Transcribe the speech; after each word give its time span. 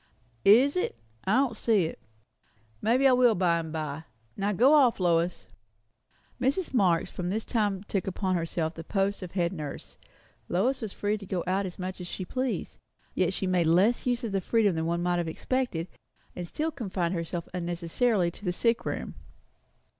"Is 0.43 0.75
it? 0.75 0.95
I 1.25 1.35
don't 1.35 1.55
see 1.55 1.85
it. 1.85 1.99
Maybe 2.81 3.07
I 3.07 3.11
will 3.13 3.35
by 3.35 3.59
and 3.59 3.71
by. 3.71 4.05
Now 4.35 4.51
go 4.51 4.73
off, 4.73 4.99
Lois." 4.99 5.45
Mrs. 6.41 6.73
Marx 6.73 7.11
from 7.11 7.29
this 7.29 7.45
time 7.45 7.83
took 7.83 8.07
upon 8.07 8.35
herself 8.35 8.73
the 8.73 8.83
post 8.83 9.21
of 9.21 9.33
head 9.33 9.53
nurse. 9.53 9.99
Lois 10.49 10.81
was 10.81 10.91
free 10.91 11.19
to 11.19 11.25
go 11.27 11.43
out 11.45 11.67
as 11.67 11.77
much 11.77 12.01
as 12.01 12.07
she 12.07 12.25
pleased. 12.25 12.79
Yet 13.13 13.31
she 13.31 13.45
made 13.45 13.67
less 13.67 14.07
use 14.07 14.23
of 14.23 14.31
this 14.31 14.43
freedom 14.43 14.73
than 14.75 14.85
might 15.03 15.17
have 15.17 15.27
been 15.27 15.31
expected, 15.33 15.87
and 16.35 16.47
still 16.47 16.71
confined 16.71 17.13
herself 17.13 17.47
unnecessarily 17.53 18.31
to 18.31 18.43
the 18.43 18.51
sick 18.53 18.85
room. 18.87 19.13